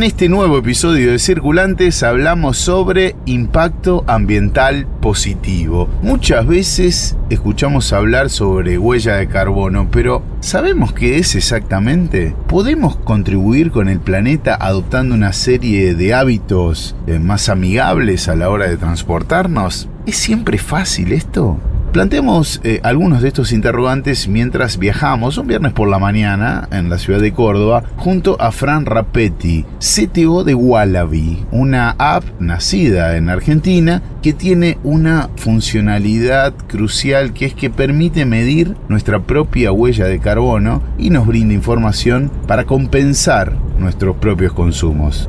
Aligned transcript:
En 0.00 0.04
este 0.04 0.30
nuevo 0.30 0.56
episodio 0.56 1.12
de 1.12 1.18
Circulantes 1.18 2.02
hablamos 2.02 2.56
sobre 2.56 3.16
impacto 3.26 4.02
ambiental 4.06 4.86
positivo. 4.86 5.90
Muchas 6.00 6.46
veces 6.46 7.18
escuchamos 7.28 7.92
hablar 7.92 8.30
sobre 8.30 8.78
huella 8.78 9.16
de 9.16 9.28
carbono, 9.28 9.90
pero 9.90 10.22
¿sabemos 10.40 10.94
qué 10.94 11.18
es 11.18 11.34
exactamente? 11.34 12.34
¿Podemos 12.48 12.96
contribuir 12.96 13.72
con 13.72 13.90
el 13.90 14.00
planeta 14.00 14.56
adoptando 14.58 15.14
una 15.14 15.34
serie 15.34 15.94
de 15.94 16.14
hábitos 16.14 16.96
eh, 17.06 17.18
más 17.18 17.50
amigables 17.50 18.28
a 18.28 18.36
la 18.36 18.48
hora 18.48 18.68
de 18.68 18.78
transportarnos? 18.78 19.90
¿Es 20.06 20.16
siempre 20.16 20.56
fácil 20.56 21.12
esto? 21.12 21.58
Planteamos 21.92 22.60
eh, 22.62 22.78
algunos 22.84 23.20
de 23.20 23.26
estos 23.26 23.50
interrogantes 23.50 24.28
mientras 24.28 24.78
viajamos 24.78 25.38
un 25.38 25.48
viernes 25.48 25.72
por 25.72 25.88
la 25.88 25.98
mañana 25.98 26.68
en 26.70 26.88
la 26.88 26.98
ciudad 26.98 27.18
de 27.18 27.32
Córdoba 27.32 27.82
junto 27.96 28.40
a 28.40 28.52
Fran 28.52 28.86
Rapetti, 28.86 29.66
CTO 29.80 30.44
de 30.44 30.54
Wallaby, 30.54 31.46
una 31.50 31.96
app 31.98 32.22
nacida 32.38 33.16
en 33.16 33.28
Argentina 33.28 34.02
que 34.22 34.32
tiene 34.32 34.78
una 34.84 35.30
funcionalidad 35.34 36.54
crucial 36.68 37.32
que 37.32 37.46
es 37.46 37.54
que 37.54 37.70
permite 37.70 38.24
medir 38.24 38.76
nuestra 38.88 39.18
propia 39.18 39.72
huella 39.72 40.04
de 40.04 40.20
carbono 40.20 40.84
y 40.96 41.10
nos 41.10 41.26
brinda 41.26 41.54
información 41.54 42.30
para 42.46 42.66
compensar 42.66 43.56
nuestros 43.80 44.14
propios 44.14 44.52
consumos. 44.52 45.28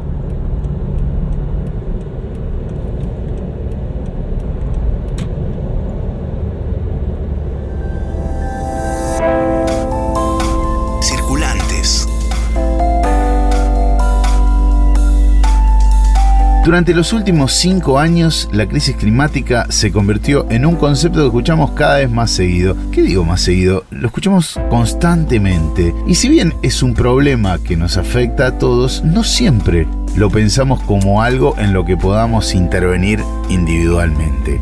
Durante 16.64 16.94
los 16.94 17.12
últimos 17.12 17.54
cinco 17.54 17.98
años, 17.98 18.48
la 18.52 18.68
crisis 18.68 18.96
climática 18.96 19.66
se 19.70 19.92
convirtió 19.92 20.46
en 20.52 20.68
un 20.68 20.76
concepto 20.76 21.22
que 21.22 21.26
escuchamos 21.26 21.72
cada 21.72 21.98
vez 21.98 22.10
más 22.10 22.30
seguido. 22.30 22.78
¿Qué 22.92 23.02
digo 23.02 23.26
más 23.26 23.42
seguido? 23.42 23.84
Lo 23.90 24.08
escuchamos 24.08 24.60
constantemente. 24.70 25.92
Y 26.06 26.14
si 26.14 26.30
bien 26.30 26.54
es 26.62 26.84
un 26.84 26.94
problema 26.94 27.58
que 27.58 27.76
nos 27.76 27.98
afecta 27.98 28.46
a 28.46 28.58
todos, 28.60 29.04
no 29.04 29.24
siempre 29.24 29.88
lo 30.16 30.30
pensamos 30.30 30.80
como 30.84 31.24
algo 31.24 31.56
en 31.58 31.74
lo 31.74 31.84
que 31.84 31.98
podamos 31.98 32.54
intervenir 32.54 33.20
individualmente. 33.50 34.62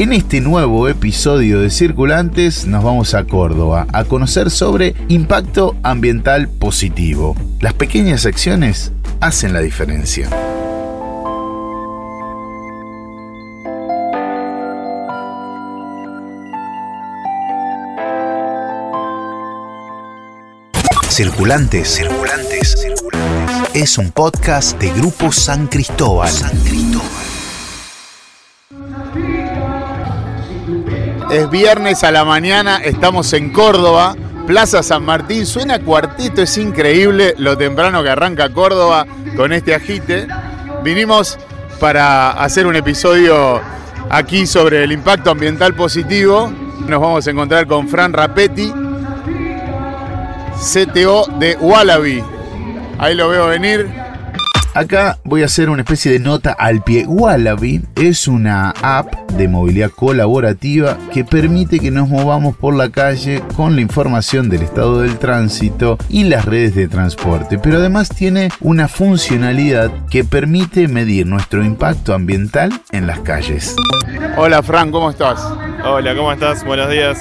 En 0.00 0.14
este 0.14 0.40
nuevo 0.40 0.88
episodio 0.88 1.60
de 1.60 1.68
Circulantes 1.68 2.66
nos 2.66 2.82
vamos 2.82 3.12
a 3.12 3.24
Córdoba 3.24 3.86
a 3.92 4.04
conocer 4.04 4.50
sobre 4.50 4.94
impacto 5.08 5.76
ambiental 5.82 6.48
positivo. 6.48 7.36
Las 7.60 7.74
pequeñas 7.74 8.24
acciones 8.24 8.92
hacen 9.20 9.52
la 9.52 9.60
diferencia. 9.60 10.30
Circulantes, 21.10 21.88
Circulantes, 21.90 22.74
Circulantes. 22.80 23.74
Es 23.74 23.98
un 23.98 24.12
podcast 24.12 24.80
de 24.80 24.92
Grupo 24.92 25.30
San 25.30 25.66
Cristóbal. 25.66 26.30
San 26.30 26.56
Cristóbal. 26.60 27.19
Es 31.30 31.48
viernes 31.48 32.02
a 32.02 32.10
la 32.10 32.24
mañana, 32.24 32.78
estamos 32.78 33.32
en 33.34 33.52
Córdoba, 33.52 34.16
Plaza 34.48 34.82
San 34.82 35.04
Martín. 35.04 35.46
Suena 35.46 35.78
cuartito, 35.78 36.42
es 36.42 36.58
increíble 36.58 37.34
lo 37.38 37.56
temprano 37.56 38.02
que 38.02 38.10
arranca 38.10 38.48
Córdoba 38.52 39.06
con 39.36 39.52
este 39.52 39.72
agite. 39.72 40.26
Vinimos 40.82 41.38
para 41.78 42.32
hacer 42.32 42.66
un 42.66 42.74
episodio 42.74 43.60
aquí 44.10 44.44
sobre 44.44 44.82
el 44.82 44.90
impacto 44.90 45.30
ambiental 45.30 45.74
positivo. 45.74 46.50
Nos 46.88 47.00
vamos 47.00 47.24
a 47.24 47.30
encontrar 47.30 47.68
con 47.68 47.88
Fran 47.88 48.12
Rapetti, 48.12 48.72
CTO 50.56 51.26
de 51.38 51.56
Wallaby. 51.60 52.24
Ahí 52.98 53.14
lo 53.14 53.28
veo 53.28 53.46
venir. 53.46 54.09
Acá 54.72 55.18
voy 55.24 55.42
a 55.42 55.46
hacer 55.46 55.68
una 55.68 55.82
especie 55.82 56.12
de 56.12 56.20
nota 56.20 56.52
al 56.52 56.82
pie. 56.82 57.04
Wallaby 57.06 57.82
es 57.96 58.28
una 58.28 58.70
app 58.82 59.12
de 59.32 59.48
movilidad 59.48 59.90
colaborativa 59.90 60.96
que 61.12 61.24
permite 61.24 61.80
que 61.80 61.90
nos 61.90 62.08
movamos 62.08 62.56
por 62.56 62.74
la 62.74 62.90
calle 62.90 63.42
con 63.56 63.74
la 63.74 63.80
información 63.80 64.48
del 64.48 64.62
estado 64.62 65.00
del 65.00 65.18
tránsito 65.18 65.98
y 66.08 66.24
las 66.24 66.44
redes 66.44 66.76
de 66.76 66.86
transporte, 66.86 67.58
pero 67.58 67.78
además 67.78 68.10
tiene 68.10 68.50
una 68.60 68.86
funcionalidad 68.86 69.90
que 70.08 70.22
permite 70.22 70.86
medir 70.86 71.26
nuestro 71.26 71.64
impacto 71.64 72.14
ambiental 72.14 72.70
en 72.92 73.08
las 73.08 73.20
calles. 73.20 73.74
Hola 74.36 74.62
Fran, 74.62 74.92
¿cómo 74.92 75.10
estás? 75.10 75.40
Hola, 75.84 76.14
¿cómo 76.14 76.32
estás? 76.32 76.64
Buenos 76.64 76.88
días. 76.90 77.20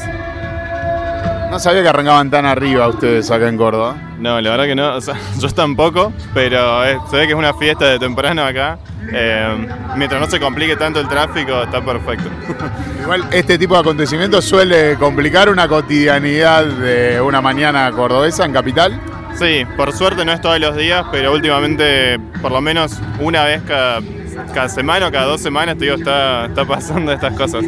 No 1.49 1.57
sabía 1.57 1.81
que 1.81 1.89
arrancaban 1.89 2.29
tan 2.29 2.45
arriba 2.45 2.87
ustedes 2.87 3.29
acá 3.31 3.49
en 3.49 3.57
Córdoba. 3.57 3.95
No, 4.19 4.39
la 4.39 4.51
verdad 4.51 4.65
que 4.65 4.75
no, 4.75 4.99
yo 5.39 5.49
tampoco, 5.49 6.13
pero 6.33 6.83
se 7.09 7.17
ve 7.17 7.25
que 7.25 7.33
es 7.33 7.37
una 7.37 7.53
fiesta 7.55 7.85
de 7.85 7.99
temprano 7.99 8.43
acá. 8.43 8.77
Eh, 9.11 9.67
mientras 9.95 10.21
no 10.21 10.27
se 10.27 10.39
complique 10.39 10.75
tanto 10.75 10.99
el 10.99 11.07
tráfico, 11.07 11.63
está 11.63 11.83
perfecto. 11.83 12.29
Igual 13.01 13.25
este 13.31 13.57
tipo 13.57 13.73
de 13.73 13.79
acontecimientos 13.79 14.45
suele 14.45 14.95
complicar 14.97 15.49
una 15.49 15.67
cotidianidad 15.67 16.65
de 16.65 17.19
una 17.19 17.41
mañana 17.41 17.91
cordobesa 17.91 18.45
en 18.45 18.53
capital. 18.53 18.99
Sí, 19.35 19.65
por 19.75 19.93
suerte 19.93 20.25
no 20.25 20.33
es 20.33 20.41
todos 20.41 20.59
los 20.59 20.75
días, 20.75 21.05
pero 21.11 21.33
últimamente 21.33 22.19
por 22.41 22.51
lo 22.51 22.61
menos 22.61 22.99
una 23.19 23.45
vez 23.45 23.63
cada, 23.63 24.69
semana 24.69 25.07
o 25.07 25.11
cada 25.11 25.25
dos 25.25 25.41
semanas 25.41 25.79
digo, 25.79 25.95
está, 25.95 26.45
está 26.45 26.65
pasando 26.65 27.11
estas 27.11 27.33
cosas. 27.33 27.65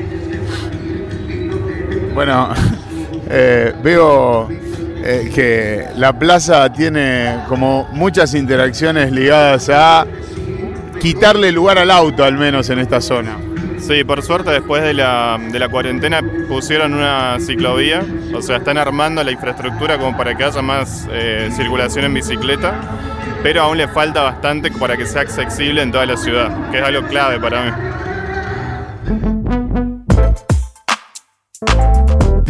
Bueno, 2.14 2.50
eh, 3.34 3.74
veo 3.82 4.50
eh, 4.50 5.32
que 5.34 5.88
la 5.96 6.14
plaza 6.18 6.72
tiene 6.72 7.38
como 7.48 7.88
muchas 7.92 8.34
interacciones 8.34 9.12
ligadas 9.12 9.70
a 9.70 10.06
quitarle 11.00 11.52
lugar 11.52 11.80
al 11.80 11.92
auto, 11.92 12.24
al 12.24 12.38
menos 12.38 12.70
en 12.70 12.80
esta 12.80 13.02
zona. 13.02 13.38
Sí, 13.80 14.04
por 14.04 14.22
suerte 14.22 14.52
después 14.52 14.84
de 14.84 14.94
la, 14.94 15.40
cuarentena 15.72 16.22
pusieron 16.48 16.94
una 16.94 17.38
ciclovía, 17.40 18.04
o 18.34 18.42
sea, 18.42 18.58
están 18.58 18.78
armando 18.78 19.24
la 19.24 19.32
infraestructura 19.32 19.98
como 19.98 20.16
para 20.16 20.36
que 20.36 20.44
haya 20.44 20.62
más 20.62 21.08
eh, 21.12 21.50
circulación 21.56 22.06
en 22.06 22.14
bicicleta, 22.14 22.80
pero 23.42 23.64
aún 23.64 23.78
le 23.78 23.88
falta 23.88 24.22
bastante 24.22 24.70
para 24.72 24.96
que 24.98 25.06
sea 25.08 25.22
accesible 25.22 25.82
en 25.82 25.92
toda 25.92 26.06
la 26.06 26.16
ciudad, 26.16 26.70
que 26.70 26.78
es 26.78 26.84
algo 26.84 27.08
clave 27.08 27.40
para 27.40 27.64
mí. 27.64 27.72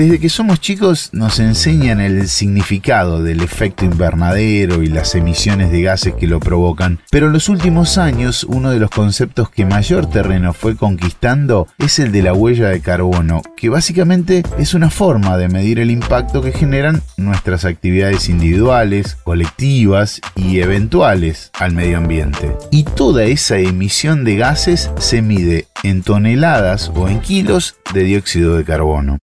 Desde 0.02 0.20
que 0.20 0.30
somos 0.30 0.60
chicos 0.60 1.12
nos 1.14 1.40
enseñan 1.40 2.02
el 2.02 2.28
significado 2.28 3.22
del 3.22 3.42
efecto 3.42 3.86
invernadero 3.86 4.82
y 4.82 4.88
las 4.88 5.14
emisiones 5.14 5.72
de 5.72 5.84
gases 5.84 6.16
que 6.16 6.26
lo 6.26 6.40
provocan, 6.40 7.02
pero 7.12 7.28
en 7.28 7.34
los 7.34 7.50
últimos 7.50 8.00
años 8.00 8.44
uno 8.46 8.72
de 8.72 8.80
los 8.80 8.90
conceptos 8.90 9.52
que 9.52 9.64
mayor 9.64 10.10
terreno 10.10 10.54
fue 10.54 10.76
conquistando 10.76 11.68
es 11.78 12.00
el 12.00 12.12
de 12.12 12.24
la 12.24 12.34
huella 12.34 12.70
de 12.70 12.82
carbono, 12.82 13.44
que 13.56 13.70
básicamente 13.70 14.42
es 14.58 14.74
una 14.74 14.90
forma 14.90 15.38
de 15.38 15.50
medir 15.50 15.78
el 15.78 15.92
impacto 15.92 16.42
que 16.42 16.52
generan 16.52 17.04
nuestras 17.18 17.64
actividades 17.64 18.28
individuales, 18.28 19.18
colectivas 19.24 20.20
y 20.36 20.62
eventuales 20.62 21.52
al 21.60 21.74
medio 21.74 22.00
ambiente. 22.00 22.58
Y 22.72 22.86
toda 22.86 23.26
esa 23.26 23.60
emisión 23.60 24.24
de 24.24 24.36
gases 24.36 24.90
se 24.98 25.22
mide 25.22 25.68
en 25.84 26.02
toneladas 26.02 26.92
o 26.96 27.08
en 27.08 27.20
kilos 27.20 27.76
de 27.94 28.02
dióxido 28.02 28.58
de 28.58 28.64
carbono. 28.64 29.20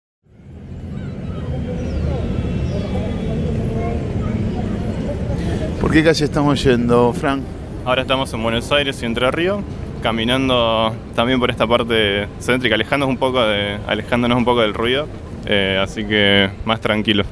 ¿Por 5.88 5.94
qué 5.94 6.05
calle 6.05 6.23
estamos 6.23 6.62
yendo, 6.62 7.14
Frank? 7.14 7.40
Ahora 7.87 8.02
estamos 8.02 8.31
en 8.35 8.43
Buenos 8.43 8.70
Aires 8.73 9.02
y 9.02 9.06
Entre 9.06 9.31
Ríos, 9.31 9.62
caminando 10.02 10.94
también 11.14 11.40
por 11.40 11.50
esta 11.50 11.67
parte 11.67 12.29
céntrica, 12.38 12.75
alejándonos 12.75 13.14
un 13.14 13.19
poco, 13.19 13.43
de, 13.43 13.79
alejándonos 13.87 14.37
un 14.37 14.44
poco 14.44 14.61
del 14.61 14.75
ruido, 14.75 15.08
eh, 15.46 15.81
así 15.82 16.05
que 16.05 16.50
más 16.67 16.82
tranquilo. 16.82 17.25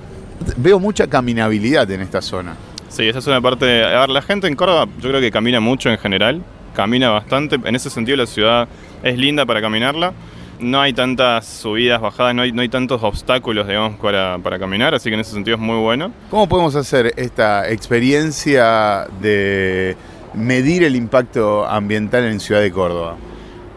Veo 0.56 0.80
mucha 0.80 1.06
caminabilidad 1.06 1.90
en 1.90 2.00
esta 2.00 2.22
zona. 2.22 2.56
Sí, 2.88 3.06
esa 3.06 3.18
es 3.18 3.26
una 3.26 3.42
parte. 3.42 3.84
A 3.84 4.00
ver, 4.00 4.08
la 4.08 4.22
gente 4.22 4.46
en 4.46 4.56
Córdoba 4.56 4.86
yo 5.02 5.10
creo 5.10 5.20
que 5.20 5.30
camina 5.30 5.60
mucho 5.60 5.90
en 5.90 5.98
general, 5.98 6.40
camina 6.74 7.10
bastante. 7.10 7.56
En 7.62 7.76
ese 7.76 7.90
sentido, 7.90 8.16
la 8.16 8.26
ciudad 8.26 8.68
es 9.02 9.18
linda 9.18 9.44
para 9.44 9.60
caminarla 9.60 10.14
no 10.60 10.80
hay 10.80 10.92
tantas 10.92 11.46
subidas, 11.46 12.00
bajadas, 12.00 12.34
no 12.34 12.42
hay, 12.42 12.52
no 12.52 12.62
hay 12.62 12.68
tantos 12.68 13.02
obstáculos, 13.02 13.66
digamos, 13.66 13.98
para, 13.98 14.38
para, 14.38 14.58
caminar, 14.58 14.94
así 14.94 15.10
que 15.10 15.14
en 15.14 15.20
ese 15.20 15.32
sentido 15.32 15.56
es 15.56 15.62
muy 15.62 15.78
bueno. 15.78 16.12
¿Cómo 16.30 16.48
podemos 16.48 16.74
hacer 16.76 17.12
esta 17.16 17.70
experiencia 17.70 19.06
de 19.20 19.96
medir 20.34 20.84
el 20.84 20.96
impacto 20.96 21.66
ambiental 21.66 22.24
en 22.24 22.40
Ciudad 22.40 22.60
de 22.60 22.70
Córdoba? 22.70 23.16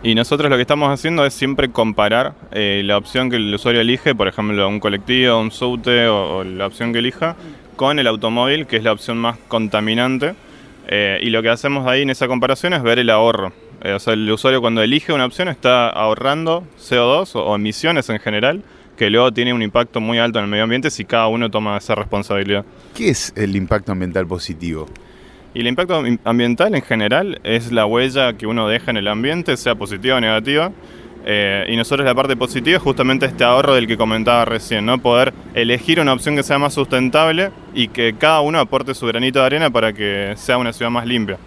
Y 0.01 0.15
nosotros 0.15 0.49
lo 0.49 0.55
que 0.55 0.61
estamos 0.61 0.89
haciendo 0.89 1.25
es 1.25 1.33
siempre 1.33 1.71
comparar 1.71 2.33
eh, 2.51 2.81
la 2.85 2.97
opción 2.97 3.29
que 3.29 3.35
el 3.35 3.53
usuario 3.53 3.81
elige, 3.81 4.15
por 4.15 4.29
ejemplo, 4.29 4.67
un 4.67 4.79
colectivo, 4.79 5.37
un 5.39 5.51
subte 5.51 6.07
o, 6.07 6.45
la 6.45 6.67
opción 6.67 6.93
que 6.93 6.99
elija, 6.99 7.35
con 7.75 7.99
el 7.99 8.07
automóvil, 8.07 8.65
que 8.65 8.77
es 8.77 8.83
la 8.83 8.93
opción 8.93 9.17
más 9.17 9.37
contaminante. 9.49 10.35
Eh, 10.87 11.19
y 11.21 11.29
lo 11.29 11.41
que 11.41 11.49
hacemos 11.49 11.85
ahí 11.85 12.03
en 12.03 12.09
esa 12.09 12.27
comparación 12.27 12.73
es 12.73 12.81
ver 12.81 12.99
el 12.99 13.09
ahorro. 13.09 13.51
Eh, 13.81 13.93
o 13.93 13.99
sea, 13.99 14.13
el 14.13 14.29
usuario 14.29 14.61
cuando 14.61 14.81
elige 14.81 15.13
una 15.13 15.25
opción 15.25 15.47
está 15.47 15.89
ahorrando 15.89 16.63
CO2 16.77 17.35
o, 17.35 17.55
emisiones 17.55 18.09
en 18.09 18.19
general, 18.19 18.61
que 18.97 19.09
luego 19.09 19.31
tiene 19.31 19.53
un 19.53 19.61
impacto 19.61 20.01
muy 20.01 20.17
alto 20.17 20.39
en 20.39 20.45
el 20.45 20.51
medio 20.51 20.63
ambiente 20.63 20.89
si 20.89 21.05
cada 21.05 21.27
uno 21.27 21.49
toma 21.49 21.77
esa 21.77 21.95
responsabilidad. 21.95 22.65
¿Qué 22.93 23.09
es 23.09 23.33
el 23.37 23.55
impacto 23.55 23.93
ambiental 23.93 24.27
positivo? 24.27 24.87
Y 25.53 25.61
el 25.61 25.67
impacto 25.67 26.03
ambiental 26.25 26.75
en 26.75 26.81
general 26.81 27.39
es 27.43 27.71
la 27.71 27.85
huella 27.85 28.33
que 28.33 28.45
uno 28.45 28.67
deja 28.67 28.91
en 28.91 28.97
el 28.97 29.07
ambiente, 29.07 29.55
sea 29.57 29.75
positiva 29.75 30.17
o 30.17 30.21
negativa. 30.21 30.71
Eh, 31.25 31.65
y 31.69 31.75
nosotros 31.75 32.05
la 32.05 32.15
parte 32.15 32.35
positiva 32.35 32.77
es 32.77 32.83
justamente 32.83 33.25
este 33.25 33.43
ahorro 33.43 33.75
del 33.75 33.87
que 33.87 33.97
comentaba 33.97 34.45
recién, 34.45 34.85
¿no? 34.85 34.99
Poder 34.99 35.33
elegir 35.53 35.99
una 35.99 36.13
opción 36.13 36.35
que 36.35 36.43
sea 36.43 36.59
más 36.59 36.73
sustentable 36.73 37.51
y 37.73 37.87
que 37.87 38.15
cada 38.17 38.41
uno 38.41 38.59
aporte 38.59 38.93
su 38.93 39.05
granito 39.05 39.39
de 39.39 39.45
arena 39.45 39.69
para 39.69 39.93
que 39.93 40.33
sea 40.37 40.57
una 40.57 40.71
ciudad 40.71 40.91
más 40.91 41.05
limpia. 41.05 41.37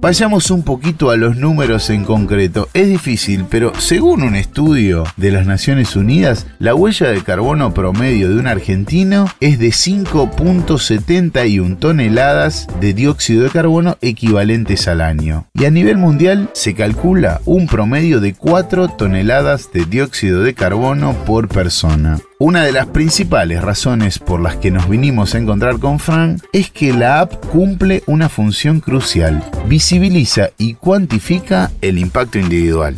Vayamos 0.00 0.50
un 0.50 0.62
poquito 0.62 1.10
a 1.10 1.16
los 1.16 1.36
números 1.36 1.90
en 1.90 2.04
concreto. 2.04 2.68
Es 2.72 2.88
difícil, 2.88 3.44
pero 3.50 3.72
según 3.78 4.22
un 4.22 4.36
estudio 4.36 5.04
de 5.16 5.32
las 5.32 5.46
Naciones 5.46 5.96
Unidas, 5.96 6.46
la 6.58 6.74
huella 6.74 7.08
de 7.08 7.22
carbono 7.22 7.74
promedio 7.74 8.28
de 8.28 8.38
un 8.38 8.46
argentino 8.46 9.26
es 9.40 9.58
de 9.58 9.68
5.71 9.68 11.78
toneladas 11.78 12.68
de 12.80 12.94
dióxido 12.94 13.42
de 13.42 13.50
carbono 13.50 13.98
equivalentes 14.00 14.88
al 14.88 15.00
año. 15.00 15.46
Y 15.52 15.64
a 15.64 15.70
nivel 15.70 15.98
mundial 15.98 16.50
se 16.54 16.74
calcula 16.74 17.40
un 17.44 17.66
promedio 17.66 18.20
de 18.20 18.34
4 18.34 18.88
toneladas 18.88 19.72
de 19.72 19.84
dióxido 19.84 20.42
de 20.42 20.54
carbono 20.54 21.12
por 21.26 21.48
persona. 21.48 22.18
Una 22.40 22.62
de 22.62 22.70
las 22.70 22.86
principales 22.86 23.60
razones 23.62 24.20
por 24.20 24.38
las 24.40 24.54
que 24.54 24.70
nos 24.70 24.88
vinimos 24.88 25.34
a 25.34 25.38
encontrar 25.38 25.80
con 25.80 25.98
Frank 25.98 26.40
es 26.52 26.70
que 26.70 26.92
la 26.92 27.18
app 27.18 27.44
cumple 27.46 28.04
una 28.06 28.28
función 28.28 28.78
crucial, 28.78 29.42
visibiliza 29.66 30.50
y 30.56 30.74
cuantifica 30.74 31.72
el 31.80 31.98
impacto 31.98 32.38
individual. 32.38 32.96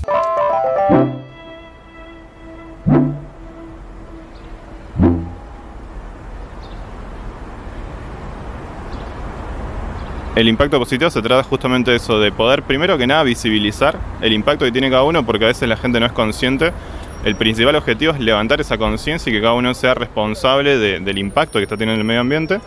El 10.36 10.48
impacto 10.48 10.78
positivo 10.78 11.10
se 11.10 11.22
trata 11.22 11.42
justamente 11.44 11.92
de 11.92 11.96
eso, 11.96 12.20
de 12.20 12.30
poder 12.30 12.62
primero 12.64 12.98
que 12.98 13.06
nada 13.06 13.22
visibilizar 13.22 13.98
el 14.20 14.34
impacto 14.34 14.66
que 14.66 14.72
tiene 14.72 14.90
cada 14.90 15.04
uno, 15.04 15.24
porque 15.24 15.46
a 15.46 15.48
veces 15.48 15.66
la 15.66 15.78
gente 15.78 15.98
no 15.98 16.04
es 16.04 16.12
consciente 16.12 16.72
el 17.24 17.34
principal 17.36 17.76
objetivo 17.76 18.12
es 18.12 18.20
levantar 18.20 18.60
esa 18.60 18.78
conciencia 18.78 19.30
y 19.30 19.34
que 19.34 19.40
cada 19.40 19.54
uno 19.54 19.74
sea 19.74 19.94
responsable 19.94 20.78
del 20.78 21.18
impacto 21.18 21.58
que 21.58 21.64
está 21.64 21.76
teniendo 21.76 21.94
en 21.94 22.00
el 22.00 22.06
medio 22.06 22.20
ambiente. 22.20 22.60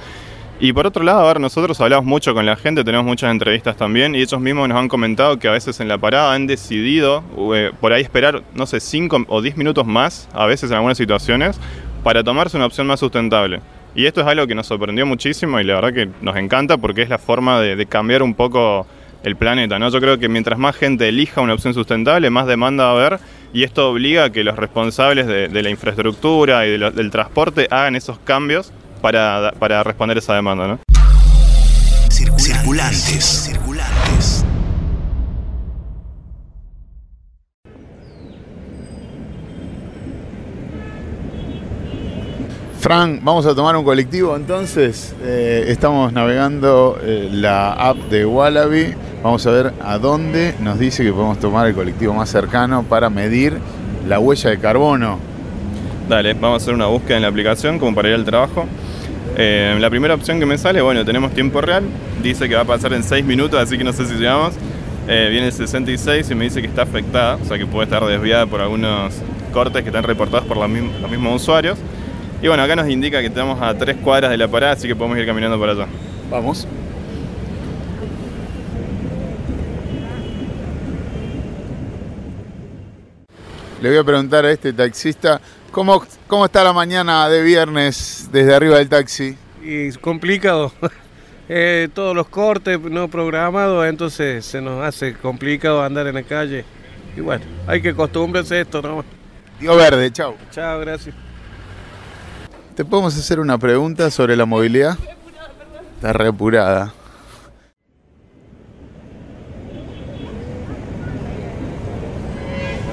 Y 0.60 0.72
por 0.72 0.88
otro 0.88 1.04
lado, 1.04 1.20
a 1.20 1.28
ver, 1.28 1.40
nosotros 1.40 1.82
hablamos 1.82 2.06
mucho 2.06 2.34
con 2.34 2.46
la 2.46 2.56
gente, 2.56 2.84
tenemos 2.84 3.06
muchas 3.06 3.32
entrevistas 3.32 3.76
también, 3.76 4.16
y 4.16 4.22
ellos 4.22 4.40
mismos 4.40 4.70
nos 4.70 4.78
han 4.78 4.88
comentado 4.88 5.38
que 5.38 5.48
a 5.48 5.52
veces 5.52 5.80
en 5.80 5.88
la 5.88 5.98
parada 5.98 6.34
han 6.34 6.48
decidido 6.48 7.24
eh, 7.54 7.72
por 7.82 7.92
ahí 7.92 8.04
esperar, 8.04 8.44
no 8.54 8.66
sé, 8.66 8.80
5 8.80 9.26
o 9.28 9.42
10 9.42 9.58
minutos 9.58 9.86
más, 9.86 10.30
a 10.32 10.46
veces 10.46 10.70
en 10.70 10.78
algunas 10.78 10.98
situaciones, 10.98 11.60
para 12.04 12.24
tomarse 12.24 12.56
una 12.56 12.68
opción 12.68 12.88
más 12.88 13.00
sustentable. 13.00 13.62
Y 13.96 14.06
esto 14.06 14.22
es 14.22 14.28
algo 14.28 14.48
que 14.48 14.56
nos 14.56 14.68
sorprendió 14.68 15.06
muchísimo 15.06 15.60
y 15.60 15.64
la 15.64 15.76
verdad 15.76 15.94
que 15.94 16.10
nos 16.22 16.36
encanta 16.36 16.78
porque 16.78 17.02
es 17.02 17.10
la 17.10 17.18
forma 17.18 17.60
de, 17.60 17.86
cambiar 17.86 18.24
un 18.24 18.34
poco 18.34 18.88
el 19.24 19.36
planeta. 19.36 19.78
¿no? 19.80 19.90
Yo 19.90 20.00
creo 20.00 20.18
que 20.18 20.30
mientras 20.30 20.58
más 20.58 20.76
gente 20.76 21.08
elija 21.08 21.42
una 21.42 21.54
opción 21.54 21.74
sustentable, 21.74 22.30
más 22.30 22.48
demanda 22.48 22.86
va 22.86 22.90
a 22.90 23.06
haber 23.06 23.20
y 23.54 23.64
esto 23.64 23.90
obliga 23.90 24.26
a 24.26 24.30
que 24.32 24.44
los 24.44 24.58
responsables 24.58 25.28
de, 25.28 25.62
la 25.62 25.70
infraestructura 25.70 26.66
y 26.66 26.72
del 26.78 27.12
transporte 27.12 27.68
hagan 27.70 27.96
esos 27.96 28.18
cambios 28.20 28.74
para, 29.00 29.54
para 29.60 29.84
responder 29.84 30.18
esa 30.18 30.34
demanda. 30.34 30.68
¿no? 30.68 30.80
Circulantes. 32.10 33.24
Circulantes. 33.24 34.44
Fran, 42.80 43.22
vamos 43.24 43.46
a 43.46 43.56
tomar 43.56 43.78
un 43.78 43.86
colectivo 43.86 44.36
entonces. 44.36 45.16
Eh, 45.22 45.66
estamos 45.68 46.12
navegando 46.12 47.00
eh, 47.02 47.30
la 47.32 47.72
app 47.72 47.96
de 48.10 48.26
Wallaby. 48.26 48.94
Vamos 49.24 49.48
a 49.48 49.52
ver 49.52 49.74
a 49.82 49.98
dónde 50.00 50.54
nos 50.60 50.78
dice 50.78 51.02
que 51.02 51.14
podemos 51.14 51.40
tomar 51.40 51.66
el 51.66 51.74
colectivo 51.74 52.14
más 52.14 52.30
cercano 52.30 52.84
para 52.84 53.10
medir 53.10 53.58
la 54.06 54.20
huella 54.20 54.50
de 54.50 54.60
carbono. 54.60 55.18
Dale, 56.10 56.34
vamos 56.34 56.56
a 56.56 56.58
hacer 56.58 56.74
una 56.74 56.88
búsqueda 56.88 57.16
en 57.16 57.22
la 57.22 57.30
aplicación 57.30 57.80
como 57.80 57.96
para 57.96 58.10
ir 58.10 58.16
al 58.16 58.26
trabajo. 58.26 58.66
Eh, 59.38 59.78
la 59.80 59.90
primera 59.90 60.14
opción 60.14 60.42
que 60.42 60.46
me 60.46 60.58
sale, 60.58 60.82
bueno, 60.82 61.06
tenemos 61.06 61.32
tiempo 61.32 61.62
real. 61.62 61.86
Dice 62.22 62.50
que 62.50 62.56
va 62.56 62.62
a 62.64 62.66
pasar 62.66 62.92
en 62.92 63.02
6 63.02 63.24
minutos, 63.24 63.58
así 63.62 63.78
que 63.78 63.86
no 63.86 63.94
sé 63.94 64.06
si 64.08 64.16
llegamos. 64.16 64.56
viene 65.08 65.46
el 65.46 65.54
66 65.54 66.30
y 66.30 66.36
me 66.36 66.44
dice 66.44 66.60
que 66.62 66.68
está 66.68 66.82
afectada, 66.82 67.36
o 67.36 67.46
sea 67.46 67.58
que 67.58 67.66
puede 67.66 67.86
estar 67.86 68.06
desviada 68.06 68.46
por 68.46 68.60
algunos 68.60 69.14
cortes 69.54 69.84
que 69.84 69.88
están 69.88 70.04
reportados 70.04 70.46
por 70.46 70.58
los 70.58 70.70
mismos 70.70 71.42
usuarios. 71.42 71.80
Y 72.42 72.50
bueno, 72.50 72.62
acá 72.62 72.76
nos 72.76 72.90
indica 72.90 73.22
que 73.22 73.28
estamos 73.28 73.62
a 73.62 73.74
tres 73.74 73.96
cuadras 74.04 74.32
de 74.32 74.38
la 74.38 74.50
parada, 74.50 74.74
así 74.74 74.86
que 74.86 74.98
podemos 74.98 75.18
ir 75.18 75.26
caminando 75.26 75.58
por 75.58 75.70
allá. 75.70 75.88
Vamos. 76.30 76.68
Le 83.84 83.90
voy 83.90 83.98
a 83.98 84.04
preguntar 84.06 84.46
a 84.46 84.52
este 84.52 84.72
taxista, 84.72 85.42
¿cómo, 85.70 86.02
cómo 86.28 86.46
está 86.46 86.64
la 86.64 86.72
mañana 86.72 87.28
de 87.28 87.42
viernes 87.42 88.30
desde 88.32 88.56
arriba 88.56 88.78
del 88.78 88.88
taxi? 88.88 89.38
Y 89.62 89.92
complicado. 89.92 90.72
Eh, 91.50 91.90
todos 91.94 92.16
los 92.16 92.30
cortes 92.30 92.80
no 92.80 93.10
programados, 93.10 93.86
entonces 93.86 94.46
se 94.46 94.62
nos 94.62 94.82
hace 94.82 95.14
complicado 95.14 95.84
andar 95.84 96.08
en 96.08 96.16
la 96.16 96.24
calle. 96.24 96.64
Y 97.18 97.20
bueno, 97.20 97.44
hay 97.68 97.82
que 97.82 97.90
acostumbrarse 97.90 98.56
a 98.56 98.62
esto, 98.62 98.82
¿no? 98.82 99.04
Digo 99.60 99.76
verde, 99.76 100.10
chao. 100.14 100.38
Chao, 100.52 100.80
gracias. 100.80 101.14
¿Te 102.76 102.86
podemos 102.86 103.18
hacer 103.18 103.42
una 103.42 103.58
pregunta 103.58 104.10
sobre 104.10 104.38
la 104.38 104.46
movilidad? 104.46 104.98
Está 105.98 106.14
reapurada. 106.14 106.94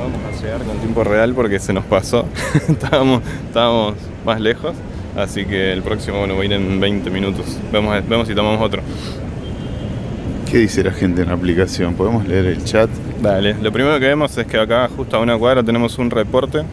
Vamos 0.00 0.42
a 0.42 0.42
llegar 0.42 0.64
con 0.64 0.79
tiempo 0.90 1.04
real 1.04 1.35
porque 1.35 1.61
se 1.61 1.73
nos 1.73 1.85
pasó. 1.85 2.26
estábamos, 2.68 3.23
estábamos 3.47 3.94
más 4.25 4.40
lejos. 4.40 4.75
Así 5.16 5.44
que 5.44 5.73
el 5.73 5.82
próximo 5.82 6.18
bueno, 6.18 6.35
va 6.35 6.42
a 6.42 6.44
ir 6.44 6.52
en 6.52 6.80
20 6.80 7.11
minutos. 7.11 7.59
Vemos, 7.73 7.97
vemos 8.09 8.26
si 8.26 8.35
tomamos 8.35 8.61
otro. 8.61 8.82
¿Qué 10.50 10.59
dice 10.59 10.82
la 10.82 10.90
gente 10.90 11.23
en 11.23 11.28
la 11.28 11.35
aplicación? 11.35 11.94
¿Podemos 11.94 12.26
leer 12.26 12.47
el 12.47 12.64
chat? 12.64 12.90
Dale, 13.23 13.54
lo 13.54 13.70
primero 13.70 14.00
que 14.00 14.06
vemos 14.06 14.37
es 14.37 14.47
que 14.47 14.59
acá 14.59 14.88
justo 14.97 15.16
a 15.16 15.20
una 15.20 15.38
cuadra 15.38 15.62
tenemos 15.62 15.97
un 15.99 16.11
reporte 16.11 16.64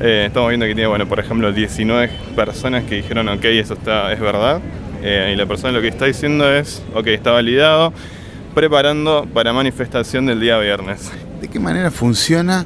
eh, 0.00 0.24
estamos 0.28 0.48
viendo 0.48 0.64
que 0.64 0.74
tiene, 0.74 0.88
bueno, 0.88 1.08
por 1.08 1.18
ejemplo, 1.18 1.52
19 1.52 2.08
personas 2.36 2.84
que 2.84 2.94
dijeron, 2.94 3.28
ok, 3.28 3.44
eso 3.44 3.74
está, 3.74 4.12
es 4.12 4.20
verdad. 4.20 4.60
Eh, 5.02 5.32
y 5.34 5.36
la 5.36 5.44
persona 5.44 5.72
lo 5.72 5.80
que 5.80 5.88
está 5.88 6.06
diciendo 6.06 6.50
es, 6.50 6.82
ok, 6.94 7.08
está 7.08 7.32
validado, 7.32 7.92
preparando 8.54 9.26
para 9.34 9.52
manifestación 9.52 10.26
del 10.26 10.40
día 10.40 10.56
viernes. 10.58 11.10
¿De 11.40 11.48
qué 11.48 11.58
manera 11.58 11.90
funciona 11.90 12.64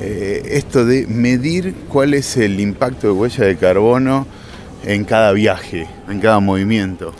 eh, 0.00 0.42
esto 0.52 0.84
de 0.84 1.06
medir 1.06 1.74
cuál 1.88 2.14
es 2.14 2.36
el 2.36 2.58
impacto 2.60 3.08
de 3.08 3.12
huella 3.12 3.44
de 3.44 3.56
carbono 3.56 4.26
en 4.84 5.04
cada 5.04 5.32
viaje, 5.32 5.86
en 6.08 6.20
cada 6.20 6.40
movimiento? 6.40 7.12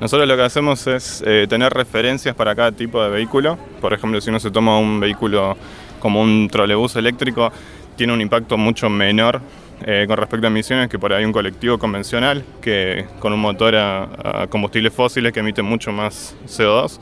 Nosotros 0.00 0.28
lo 0.28 0.36
que 0.36 0.42
hacemos 0.42 0.86
es 0.86 1.24
tener 1.48 1.72
referencias 1.72 2.32
para 2.36 2.54
cada 2.54 2.70
tipo 2.70 3.02
de 3.02 3.10
vehículo. 3.10 3.58
Por 3.80 3.92
ejemplo, 3.92 4.20
si 4.20 4.30
uno 4.30 4.38
se 4.38 4.52
toma 4.52 4.78
un 4.78 5.00
vehículo 5.00 5.56
como 5.98 6.22
un 6.22 6.48
trolebús 6.48 6.94
eléctrico, 6.94 7.50
tiene 7.96 8.12
un 8.12 8.20
impacto 8.20 8.56
mucho 8.56 8.88
menor 8.88 9.40
eh, 9.84 10.06
con 10.08 10.16
respecto 10.16 10.46
a 10.46 10.50
emisiones 10.50 10.88
que 10.88 10.98
por 10.98 11.12
ahí 11.12 11.24
un 11.24 11.32
colectivo 11.32 11.78
convencional, 11.78 12.44
que 12.60 13.06
con 13.20 13.32
un 13.32 13.40
motor 13.40 13.76
a, 13.76 14.46
combustibles 14.48 14.92
fósiles 14.92 15.32
que 15.32 15.40
emite 15.40 15.62
mucho 15.62 15.92
más 15.92 16.34
CO2. 16.46 16.98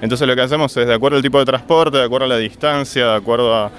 Entonces 0.00 0.26
lo 0.26 0.34
que 0.34 0.40
hacemos 0.40 0.76
es, 0.76 0.86
de 0.86 0.94
acuerdo 0.94 1.18
al 1.18 1.22
tipo 1.22 1.38
de 1.38 1.44
transporte, 1.44 1.98
de 1.98 2.04
acuerdo 2.04 2.24
a 2.24 2.28
la 2.28 2.38
distancia, 2.38 3.06
de 3.06 3.16
acuerdo 3.16 3.54
a, 3.54 3.70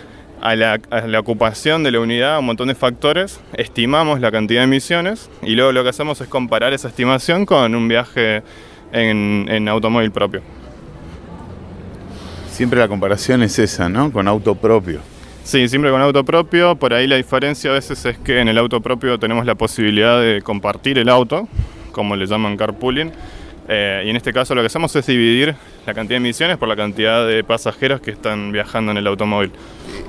la, 0.41 1.19
ocupación 1.19 1.83
de 1.83 1.91
la 1.91 1.99
unidad, 1.99 2.39
un 2.39 2.45
montón 2.45 2.67
de 2.67 2.75
factores, 2.75 3.39
estimamos 3.53 4.19
la 4.19 4.31
cantidad 4.31 4.61
de 4.61 4.65
emisiones 4.65 5.29
y 5.43 5.55
luego 5.55 5.71
lo 5.71 5.83
que 5.83 5.89
hacemos 5.89 6.19
es 6.21 6.27
comparar 6.27 6.73
esa 6.73 6.87
estimación 6.87 7.45
con 7.45 7.75
un 7.75 7.87
viaje 7.87 8.43
en, 8.91 9.45
en 9.49 9.67
automóvil 9.67 10.11
propio. 10.11 10.41
Siempre 12.49 12.79
la 12.79 12.87
comparación 12.87 13.43
es 13.43 13.57
esa, 13.59 13.87
¿no? 13.87 14.11
Con 14.11 14.27
auto 14.27 14.55
propio. 14.55 14.99
Sí, 15.43 15.67
siempre 15.67 15.89
con 15.89 16.01
auto 16.01 16.23
propio. 16.23 16.75
Por 16.75 16.93
ahí 16.93 17.07
la 17.07 17.15
diferencia 17.15 17.71
a 17.71 17.73
veces 17.73 18.05
es 18.05 18.17
que 18.17 18.39
en 18.39 18.47
el 18.47 18.57
auto 18.57 18.81
propio 18.81 19.17
tenemos 19.17 19.45
la 19.45 19.55
posibilidad 19.55 20.21
de 20.21 20.41
compartir 20.41 20.97
el 20.97 21.09
auto, 21.09 21.47
como 21.91 22.15
le 22.15 22.25
llaman 22.27 22.57
carpooling. 22.57 23.11
Eh, 23.73 24.03
y 24.05 24.09
en 24.09 24.17
este 24.17 24.33
caso 24.33 24.53
lo 24.53 24.61
que 24.61 24.67
hacemos 24.67 24.93
es 24.97 25.05
dividir 25.05 25.55
la 25.85 25.93
cantidad 25.93 26.19
de 26.19 26.25
emisiones 26.25 26.57
por 26.57 26.67
la 26.67 26.75
cantidad 26.75 27.25
de 27.25 27.41
pasajeros 27.41 28.01
que 28.01 28.11
están 28.11 28.51
viajando 28.51 28.91
en 28.91 28.97
el 28.97 29.07
automóvil. 29.07 29.53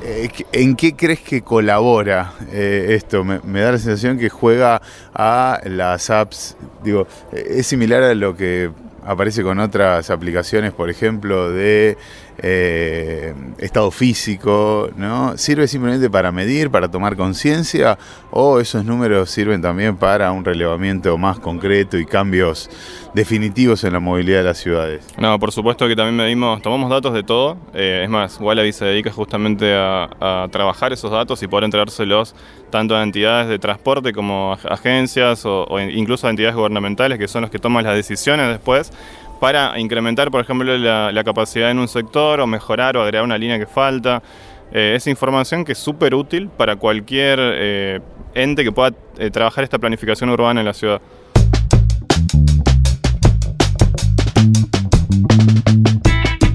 Eh, 0.03 0.29
¿En 0.51 0.75
qué 0.75 0.97
crees 0.97 1.21
que 1.21 1.43
colabora 1.43 2.33
eh, 2.51 2.87
esto? 2.89 3.23
Me, 3.23 3.39
me, 3.45 3.61
da 3.61 3.71
la 3.71 3.79
sensación 3.79 4.19
que 4.19 4.31
juega 4.31 4.83
a 5.15 5.61
las 5.65 6.11
apps, 6.11 6.57
digo, 6.83 7.07
es 7.31 7.65
similar 7.69 8.03
a 8.03 8.17
lo 8.17 8.37
que 8.37 8.69
aparece 9.07 9.45
con 9.45 9.61
otras 9.61 10.11
aplicaciones, 10.11 10.73
por 10.73 10.91
ejemplo, 10.91 11.53
de 11.53 11.97
eh, 12.39 13.35
estado 13.59 13.91
físico, 13.91 14.91
¿no? 14.97 15.37
¿Sirve 15.37 15.69
simplemente 15.69 16.09
para 16.09 16.33
medir, 16.33 16.71
para 16.71 16.91
tomar 16.91 17.17
conciencia 17.17 17.99
o 18.31 18.59
esos 18.59 18.85
números 18.85 19.31
sirven 19.31 19.61
también 19.61 19.97
para 19.97 20.33
un 20.33 20.45
relevamiento 20.45 21.17
más 21.19 21.39
concreto 21.39 21.99
y 21.99 22.07
cambios 22.07 22.71
definitivos 23.15 23.85
en 23.85 23.93
la 23.93 24.01
movilidad 24.01 24.39
de 24.39 24.45
las 24.45 24.59
ciudades? 24.59 25.07
No, 25.19 25.39
por 25.39 25.53
supuesto 25.53 25.87
que 25.87 25.95
también 25.95 26.17
medimos, 26.17 26.63
tomamos 26.63 26.91
datos 26.91 27.13
de 27.13 27.23
todo, 27.23 27.59
eh, 27.75 28.01
es 28.05 28.11
más, 28.11 28.41
Wallaby 28.41 28.73
se 28.73 28.87
dedica 28.87 29.13
justamente 29.13 29.75
a, 29.75 30.09
trabajar 30.51 30.93
esos 30.93 31.11
datos 31.11 31.43
y 31.43 31.47
poder 31.47 31.65
entregárselos 31.65 32.35
tanto 32.71 32.97
a 32.97 33.03
entidades 33.03 33.49
de 33.49 33.59
transporte 33.59 34.13
como 34.13 34.53
a 34.53 34.75
agencias 34.75 35.45
o, 35.45 35.65
o 35.65 35.81
incluso 35.81 36.27
a 36.27 36.31
entidades 36.31 36.57
gubernamentales 36.57 37.19
que 37.19 37.29
son 37.29 37.43
los 37.43 37.51
que 37.51 37.59
toman 37.59 37.85
las 37.85 37.95
decisiones 37.95 38.49
después 38.49 38.93
para 39.43 39.77
incrementar, 39.81 40.31
por 40.31 40.41
ejemplo, 40.41 40.79
la, 40.79 41.25
capacidad 41.25 41.69
en 41.69 41.81
un 41.81 41.89
sector 41.89 42.39
o 42.39 42.47
mejorar 42.47 42.97
o 42.97 43.03
agregar 43.03 43.25
una 43.25 43.37
línea 43.37 43.59
que 43.59 43.67
falta. 43.67 44.23
Eh, 44.71 44.95
es 44.95 45.09
información 45.09 45.65
que 45.65 45.73
es 45.73 45.79
súper 45.79 46.15
útil 46.15 46.49
para 46.49 46.77
cualquier 46.77 47.41
eh, 47.41 48.01
ente 48.35 48.63
que 48.63 48.71
pueda 48.71 48.95
eh, 49.19 49.33
trabajar 49.33 49.65
esta 49.65 49.81
planificación 49.81 50.31
urbana 50.31 50.61
en 50.61 50.67
la 50.67 50.73
ciudad. 50.73 51.01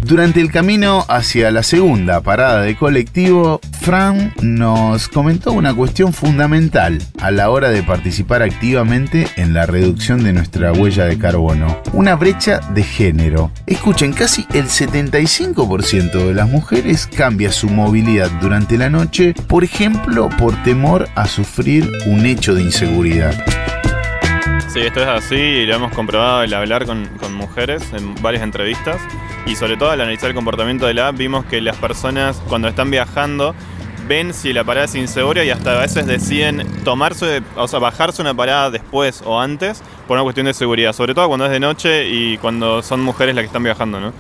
Durante 0.08 0.40
el 0.40 0.50
camino 0.54 1.04
hacia 1.10 1.52
la 1.52 1.64
segunda 1.64 2.22
parada 2.22 2.62
de 2.62 2.78
colectivo, 2.78 3.60
Fran 3.82 4.34
nos 4.42 5.10
comentó 5.10 5.52
una 5.52 5.76
cuestión 5.76 6.14
fundamental 6.14 7.00
a 7.20 7.30
la 7.30 7.50
hora 7.50 7.72
de 7.72 7.84
participar 7.84 8.42
activamente 8.42 9.28
en 9.36 9.54
la 9.54 9.66
reducción 9.66 10.24
de 10.24 10.32
nuestra 10.32 10.72
huella 10.72 11.04
de 11.04 11.18
carbono, 11.18 11.82
una 11.92 12.16
brecha 12.16 12.62
de 12.70 12.84
género. 12.84 13.52
Escuchen, 13.66 14.14
casi 14.14 14.48
el 14.54 14.68
75% 14.68 16.26
de 16.26 16.34
las 16.34 16.48
mujeres 16.48 17.06
cambia 17.14 17.52
su 17.52 17.68
movilidad 17.68 18.32
durante 18.40 18.78
la 18.78 18.90
noche, 18.90 19.34
por 19.50 19.66
ejemplo, 19.66 20.30
por 20.40 20.56
temor 20.64 21.10
a 21.16 21.28
sufrir 21.28 21.92
un 22.06 22.26
hecho 22.26 22.56
de 22.56 22.64
inseguridad. 22.64 23.36
Sí, 24.70 24.80
esto 24.80 25.02
es 25.02 25.08
así 25.08 25.66
lo 25.66 25.76
hemos 25.76 25.92
comprobado 25.92 26.40
al 26.40 26.54
hablar 26.54 26.86
con 26.86 27.34
mujeres 27.34 27.84
en 27.92 28.16
varias 28.22 28.44
entrevistas 28.44 29.02
y 29.48 29.56
sobre 29.56 29.78
todo 29.78 29.92
al 29.92 30.02
analizar 30.02 30.30
el 30.30 30.36
comportamiento 30.36 30.86
de 30.86 30.94
la 30.94 31.08
app 31.08 31.18
vimos 31.18 31.46
que 31.46 31.62
las 31.62 31.78
personas 31.78 32.42
cuando 32.50 32.68
están 32.68 32.92
viajando 32.92 33.56
ven 34.08 34.34
si 34.34 34.52
la 34.54 34.64
parada 34.64 34.86
es 34.86 34.96
insegura 34.96 35.44
y 35.44 35.50
hasta 35.50 35.78
a 35.78 35.82
veces 35.82 36.06
deciden 36.06 36.66
tomarse, 36.84 37.42
o 37.56 37.68
sea, 37.68 37.80
bajarse 37.80 38.22
una 38.22 38.34
parada 38.34 38.70
después 38.70 39.22
o 39.26 39.40
antes 39.40 39.82
por 40.08 40.16
una 40.16 40.24
cuestión 40.24 40.46
de 40.46 40.54
seguridad, 40.54 40.94
sobre 40.94 41.14
todo 41.14 41.28
cuando 41.28 41.46
es 41.46 41.52
de 41.52 41.60
noche 41.60 42.10
y 42.10 42.38
cuando 42.38 42.82
son 42.84 43.02
mujeres 43.02 43.36
las 43.36 43.44
que 43.44 43.48
están 43.48 43.64
viajando, 43.64 44.00
¿no? 44.00 44.14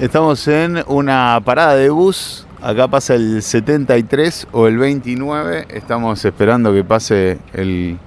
Estamos 0.00 0.46
en 0.48 0.82
una 0.86 1.40
parada 1.44 1.74
de 1.74 1.90
bus, 1.90 2.46
acá 2.62 2.88
pasa 2.88 3.14
el 3.14 3.42
73 3.42 4.48
o 4.52 4.66
el 4.66 4.78
29, 4.78 5.66
estamos 5.70 6.24
esperando 6.24 6.72
que 6.72 6.84
pase 6.84 7.38
el 7.52 7.98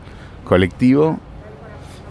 colectivo. 0.43 1.19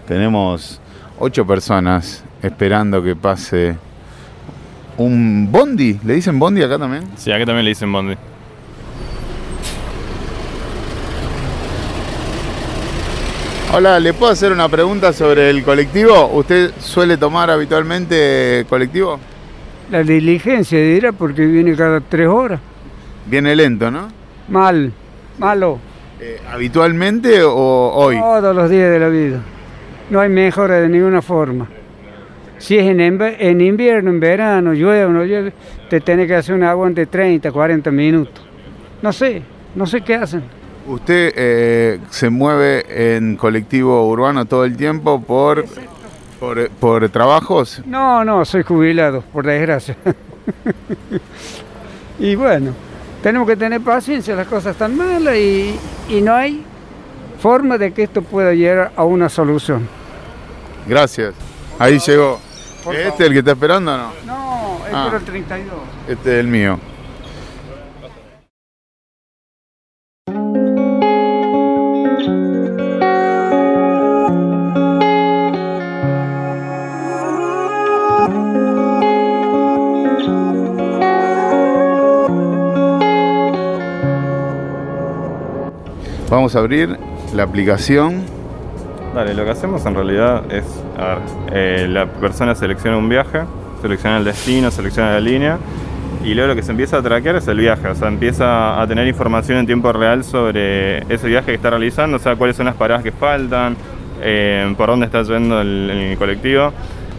Tenemos 0.07 0.81
ocho 1.19 1.47
personas 1.47 2.25
esperando 2.43 3.03
que 3.03 3.15
pase 3.17 3.77
un 4.97 5.49
bondi. 5.51 5.99
¿Le 6.05 6.15
dicen 6.15 6.39
bondi 6.39 6.63
acá 6.63 6.79
también? 6.79 7.05
Sí, 7.17 7.31
acá 7.31 7.47
también 7.47 7.65
le 7.65 7.71
dicen 7.71 7.91
bondi. 7.93 8.15
Hola, 13.75 13.99
¿le 14.01 14.13
puedo 14.13 14.31
hacer 14.31 14.53
una 14.53 14.69
pregunta 14.69 15.15
sobre 15.15 15.49
el 15.49 15.63
colectivo? 15.63 16.27
¿Usted 16.35 16.73
suele 16.79 17.17
tomar 17.17 17.51
habitualmente 17.51 18.67
colectivo? 18.69 19.19
La 19.91 20.03
diligencia, 20.03 20.79
dirá, 20.79 21.13
porque 21.13 21.47
viene 21.47 21.75
cada 21.75 22.01
tres 22.01 22.29
horas. 22.29 22.61
Viene 23.25 23.57
lento, 23.57 23.91
¿no? 23.91 24.09
Mal, 24.49 24.93
malo. 25.39 25.79
Eh, 26.21 26.39
¿Habitualmente 26.53 27.43
o 27.43 27.93
hoy? 27.95 28.19
Todos 28.19 28.55
los 28.55 28.69
días 28.69 28.91
de 28.91 28.99
la 28.99 29.09
vida. 29.09 29.41
No 30.11 30.21
hay 30.21 30.29
mejora 30.29 30.75
de 30.75 30.91
ninguna 30.91 31.23
forma. 31.23 31.67
Si 32.63 32.79
es 32.79 32.87
en, 32.87 33.01
en 33.01 33.61
invierno, 33.61 34.11
en 34.11 34.21
verano, 34.21 34.73
llueve 34.73 35.07
o 35.07 35.09
no 35.09 35.25
llueve, 35.25 35.53
te 35.91 36.01
tiene 36.01 36.29
que 36.29 36.37
hacer 36.37 36.55
un 36.55 36.63
aguante 36.63 37.01
de 37.01 37.07
30, 37.07 37.51
40 37.51 37.91
minutos. 37.91 38.45
No 39.03 39.13
sé, 39.13 39.43
no 39.75 39.85
sé 39.85 40.01
qué 40.03 40.15
hacen. 40.15 40.45
¿Usted 40.87 41.33
eh, 41.35 41.99
se 42.11 42.31
mueve 42.31 43.17
en 43.17 43.35
colectivo 43.35 44.09
urbano 44.09 44.45
todo 44.45 44.65
el 44.65 44.77
tiempo 44.77 45.21
por, 45.21 45.65
por, 46.39 46.71
por, 46.71 47.09
trabajos? 47.09 47.83
No, 47.85 48.25
no, 48.25 48.45
soy 48.45 48.63
jubilado, 48.63 49.25
por 49.33 49.45
desgracia. 49.45 49.97
y 52.21 52.37
bueno, 52.37 52.75
tenemos 53.25 53.49
que 53.49 53.57
tener 53.57 53.81
paciencia, 53.81 54.37
las 54.37 54.47
cosas 54.47 54.75
están 54.75 54.97
malas 54.97 55.35
y, 55.35 55.75
y 56.09 56.21
no 56.21 56.33
hay 56.33 56.63
forma 57.41 57.77
de 57.77 57.93
que 57.93 58.05
esto 58.05 58.23
pueda 58.23 58.55
llegar 58.55 58.93
a 58.95 59.03
una 59.03 59.29
solución. 59.29 59.89
Gracias. 60.87 61.35
Ahí 61.81 61.99
llegó. 61.99 62.39
¿Este 62.91 63.09
es 63.09 63.21
el 63.21 63.33
que 63.33 63.39
está 63.39 63.53
esperando 63.53 63.95
o 63.95 63.97
no? 63.97 64.13
No, 64.27 64.77
este 64.85 64.97
ah. 64.97 65.11
el 65.15 65.25
32. 65.25 65.75
Este 66.09 66.33
es 66.33 66.41
el 66.41 66.47
mío. 66.49 66.79
Vamos 86.29 86.57
a 86.57 86.61
abrir 86.61 86.99
la 87.35 87.43
aplicación 87.43 88.25
Dale, 89.15 89.35
lo 89.35 89.45
que 89.45 89.51
hacemos 89.51 89.85
en 89.85 89.95
realidad 89.95 90.51
es, 90.51 90.65
eh, 91.53 91.87
la 91.87 92.07
persona 92.07 92.55
selecciona 92.55 92.97
un 92.97 93.11
viaje, 93.11 93.43
selecciona 93.83 94.17
el 94.17 94.25
destino, 94.25 94.71
selecciona 94.71 95.13
la 95.13 95.21
línea 95.21 95.59
y 96.25 96.33
luego 96.33 96.49
lo 96.49 96.55
que 96.55 96.63
se 96.63 96.71
empieza 96.71 96.97
a 96.97 97.03
traquear 97.03 97.37
es 97.37 97.47
el 97.47 97.59
viaje, 97.59 97.89
o 97.89 97.95
sea, 97.95 98.09
empieza 98.09 98.81
a 98.81 98.87
tener 98.87 99.07
información 99.07 99.59
en 99.59 99.67
tiempo 99.67 99.93
real 99.93 100.25
sobre 100.25 101.01
ese 101.13 101.29
viaje 101.29 101.47
que 101.47 101.55
está 101.55 101.69
realizando, 101.69 102.17
o 102.17 102.21
sea, 102.21 102.37
cuáles 102.37 102.57
son 102.57 102.65
las 102.67 102.75
paradas 102.75 103.03
que 103.03 103.13
faltan, 103.13 103.77
eh, 104.23 104.73
por 104.79 104.89
dónde 104.89 105.07
está 105.07 105.23
yendo 105.25 105.61
el, 105.61 106.15
colectivo. 106.19 106.73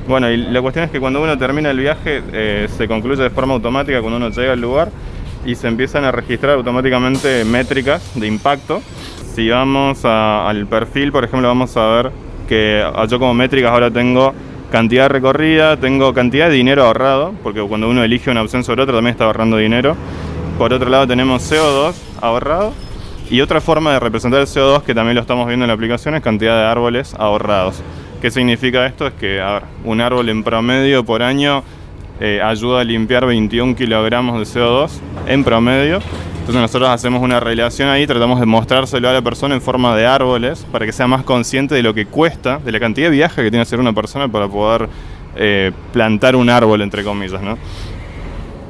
Bueno, 0.08 0.32
y 0.32 0.38
la 0.38 0.62
cuestión 0.62 0.86
es 0.86 0.92
que 0.92 1.00
cuando 1.00 1.22
uno 1.22 1.38
termina 1.38 1.70
el 1.70 1.80
viaje 1.80 2.24
eh, 2.34 2.68
se 2.76 2.88
concluye 2.88 3.22
de 3.22 3.30
forma 3.30 3.54
automática 3.54 4.02
cuando 4.02 4.18
uno 4.18 4.30
llega 4.30 4.54
al 4.54 4.62
lugar 4.62 4.90
y 5.46 5.54
se 5.54 5.68
empiezan 5.68 6.06
a 6.06 6.12
registrar 6.12 6.54
automáticamente 6.54 7.46
métricas 7.46 8.14
de 8.16 8.28
impacto 8.28 8.82
si 9.34 9.50
vamos 9.50 10.06
al 10.06 10.68
perfil, 10.68 11.12
por 11.12 11.24
ejemplo, 11.24 11.48
vamos 11.48 11.76
a 11.76 11.88
ver 11.88 12.12
que 12.48 12.86
yo 13.10 13.20
como 13.20 13.34
métricas 13.34 13.72
ahora 13.72 13.90
tengo 13.90 14.34
cantidad 14.72 15.10
recorrida, 15.10 15.78
tengo 15.78 16.14
cantidad 16.14 16.50
de 16.50 16.56
dinero 16.56 16.86
ahorrado, 16.86 17.34
porque 17.42 17.62
cuando 17.62 17.90
uno 17.90 18.04
elige 18.04 18.30
una 18.30 18.42
opción 18.42 18.64
sobre 18.64 18.84
otra 18.84 18.96
también 18.96 19.14
está 19.14 19.26
ahorrando 19.26 19.58
dinero. 19.58 19.96
Por 20.58 20.72
otro 20.72 20.90
lado 20.90 21.08
tenemos 21.08 21.52
CO2 21.52 21.96
ahorrado 22.22 22.74
y 23.30 23.42
otra 23.42 23.60
forma 23.60 23.94
de 23.94 24.00
representar 24.00 24.40
el 24.42 24.48
CO2 24.48 24.84
que 24.84 24.94
también 24.94 25.16
lo 25.16 25.22
estamos 25.22 25.48
viendo 25.48 25.64
en 25.66 25.68
la 25.68 25.74
aplicación 25.74 26.14
es 26.16 26.22
cantidad 26.22 26.56
de 26.56 26.66
árboles 26.68 27.16
ahorrados. 27.18 27.82
¿Qué 28.22 28.30
significa 28.30 28.86
esto? 28.86 29.08
Es 29.08 29.14
que 29.14 29.42
a 29.42 29.64
un 29.84 30.00
árbol 30.00 30.30
en 30.30 30.44
promedio 30.44 31.04
por 31.04 31.24
año 31.24 31.64
eh, 32.20 32.40
ayuda 32.44 32.82
a 32.82 32.84
limpiar 32.84 33.26
21 33.26 33.76
kilogramos 33.76 34.40
de 34.40 34.60
CO2 34.60 34.92
en 35.28 35.44
promedio 35.44 36.00
entonces 36.44 36.62
nosotros 36.62 36.90
hacemos 36.90 37.22
una 37.22 37.40
relación 37.40 37.88
ahí, 37.88 38.06
tratamos 38.06 38.38
de 38.38 38.46
mostrárselo 38.46 39.08
a 39.08 39.14
la 39.14 39.22
persona 39.22 39.56
en 39.56 39.62
forma 39.62 39.96
de 39.96 40.06
árboles 40.06 40.66
para 40.74 40.86
que 40.86 40.92
sea 40.92 41.08
más 41.08 41.24
consciente 41.24 41.74
de 41.74 41.82
lo 41.82 41.94
que 41.94 42.06
cuesta, 42.06 42.58
de 42.58 42.70
la 42.74 42.82
cantidad 42.82 43.08
de 43.08 43.16
viaje 43.16 43.36
que 43.38 43.50
tiene 43.50 43.60
que 43.60 43.70
hacer 43.70 43.80
una 43.80 43.94
persona 43.94 44.28
para 44.28 44.50
poder 44.50 44.90
eh, 45.38 45.72
plantar 45.94 46.36
un 46.36 46.50
árbol, 46.50 46.82
entre 46.82 47.06
comillas, 47.06 47.42
¿no? 47.42 47.58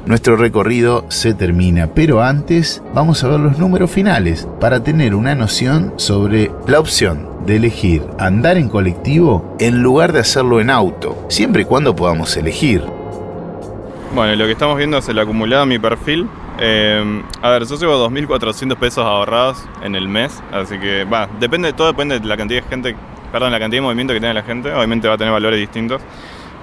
Nuestro 0.06 0.36
recorrido 0.36 1.06
se 1.08 1.34
termina, 1.34 1.88
pero 1.92 2.22
antes 2.22 2.80
vamos 2.94 3.24
a 3.24 3.28
ver 3.28 3.40
los 3.40 3.58
números 3.58 3.90
finales 3.90 4.46
para 4.60 4.84
tener 4.84 5.16
una 5.16 5.34
noción 5.34 5.94
sobre 5.96 6.52
la 6.68 6.78
opción 6.78 7.28
de 7.44 7.56
elegir 7.56 8.04
andar 8.20 8.56
en 8.56 8.68
colectivo 8.68 9.56
en 9.58 9.82
lugar 9.82 10.12
de 10.12 10.20
hacerlo 10.20 10.60
en 10.60 10.70
auto, 10.70 11.26
siempre 11.28 11.62
y 11.62 11.64
cuando 11.64 11.96
podamos 11.96 12.36
elegir. 12.36 12.84
Bueno, 14.14 14.36
lo 14.36 14.46
que 14.46 14.52
estamos 14.52 14.78
viendo 14.78 14.96
es 14.98 15.08
el 15.08 15.18
acumulado 15.18 15.62
de 15.62 15.68
mi 15.70 15.80
perfil 15.80 16.28
eh, 16.58 17.22
a 17.42 17.50
ver, 17.50 17.66
yo 17.66 17.76
llevo 17.76 18.08
2.400 18.08 18.76
pesos 18.76 19.04
ahorrados 19.04 19.64
en 19.82 19.94
el 19.94 20.08
mes, 20.08 20.42
así 20.52 20.78
que, 20.78 21.04
va, 21.04 21.28
depende, 21.38 21.72
todo 21.72 21.88
depende 21.88 22.20
de 22.20 22.26
la 22.26 22.36
cantidad 22.36 22.62
de 22.62 22.68
gente 22.68 22.96
perdón, 23.34 23.50
la 23.50 23.58
cantidad 23.58 23.78
de 23.78 23.86
movimiento 23.86 24.14
que 24.14 24.20
tiene 24.20 24.32
la 24.32 24.44
gente, 24.44 24.72
obviamente 24.72 25.08
va 25.08 25.14
a 25.14 25.18
tener 25.18 25.32
valores 25.32 25.58
distintos. 25.58 26.00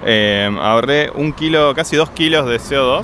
Eh, 0.05 0.49
ahorré 0.61 1.11
un 1.13 1.33
kilo, 1.33 1.75
casi 1.75 1.97
dos 1.97 2.09
kilos 2.11 2.47
de 2.47 2.59
CO2 2.61 3.03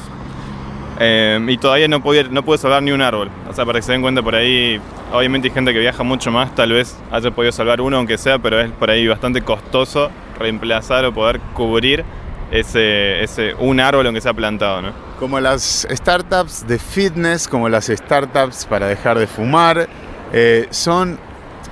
eh, 1.01 1.45
y 1.49 1.57
todavía 1.57 1.89
no 1.89 2.01
pude, 2.01 2.29
no 2.29 2.43
pude 2.43 2.57
salvar 2.59 2.81
ni 2.81 2.91
un 2.91 3.01
árbol. 3.01 3.29
O 3.49 3.51
sea, 3.51 3.65
para 3.65 3.79
que 3.79 3.83
se 3.83 3.91
den 3.91 4.01
cuenta 4.01 4.21
por 4.21 4.35
ahí, 4.35 4.79
obviamente 5.11 5.49
hay 5.49 5.53
gente 5.53 5.73
que 5.73 5.79
viaja 5.79 6.01
mucho 6.03 6.31
más, 6.31 6.55
tal 6.55 6.71
vez 6.71 6.97
haya 7.11 7.29
podido 7.31 7.51
salvar 7.51 7.81
uno 7.81 7.97
aunque 7.97 8.17
sea, 8.17 8.39
pero 8.39 8.61
es 8.61 8.71
por 8.71 8.89
ahí 8.89 9.05
bastante 9.05 9.41
costoso 9.41 10.11
reemplazar 10.39 11.03
o 11.03 11.13
poder 11.13 11.41
cubrir 11.53 12.05
ese, 12.51 13.23
ese 13.23 13.53
un 13.55 13.79
árbol 13.79 14.05
aunque 14.05 14.21
sea 14.21 14.33
plantado, 14.33 14.81
¿no? 14.81 14.91
Como 15.19 15.39
las 15.39 15.87
startups 15.89 16.67
de 16.67 16.79
fitness, 16.79 17.47
como 17.47 17.69
las 17.69 17.87
startups 17.87 18.65
para 18.65 18.87
dejar 18.87 19.17
de 19.17 19.27
fumar, 19.27 19.87
eh, 20.31 20.67
son 20.69 21.17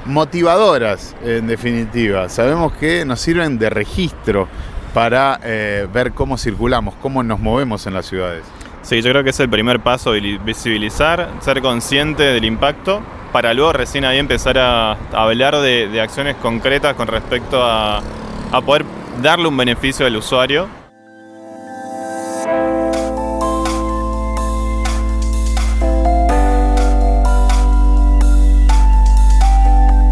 motivadoras 0.06 1.16
en 1.24 1.48
definitiva. 1.48 2.30
Sabemos 2.30 2.74
que 2.74 3.06
nos 3.06 3.20
sirven 3.20 3.58
de 3.58 3.70
registro 3.70 4.48
para 4.94 5.40
eh, 5.44 5.88
ver 5.94 6.14
cómo 6.14 6.38
circulamos, 6.38 6.96
cómo 7.02 7.24
nos 7.24 7.40
movemos 7.40 7.86
en 7.88 7.94
las 7.94 8.06
ciudades. 8.06 8.44
Sí, 8.82 9.02
yo 9.02 9.10
creo 9.12 9.24
que 9.24 9.32
es 9.32 9.40
el 9.40 9.50
primer 9.50 9.80
paso, 9.80 10.12
visibilizar, 10.12 11.30
ser 11.40 11.62
consciente 11.62 12.22
del 12.22 12.46
impacto, 12.46 13.02
para 13.32 13.54
luego 13.54 13.74
recién 13.74 14.06
ahí 14.06 14.20
empezar 14.20 14.58
a, 14.60 14.94
hablar 15.12 15.58
de, 15.58 16.00
acciones 16.00 16.36
concretas 16.36 16.94
con 16.94 17.08
respecto 17.08 17.64
a, 17.64 18.02
a 18.52 18.62
poder 18.62 18.86
darle 19.22 19.48
un 19.48 19.58
beneficio 19.58 20.06
al 20.06 20.16
usuario 20.16 20.68